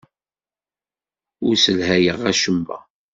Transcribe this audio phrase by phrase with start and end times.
[1.45, 2.77] Ur sselhayeɣ acemma.